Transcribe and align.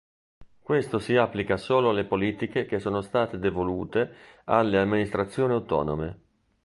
Questo 0.59 0.97
si 0.97 1.15
applica 1.15 1.57
solo 1.57 1.91
alle 1.91 2.05
politiche 2.05 2.65
che 2.65 2.79
sono 2.79 3.01
state 3.01 3.37
"devolute" 3.37 4.11
alle 4.45 4.79
amministrazioni 4.79 5.53
autonome. 5.53 6.19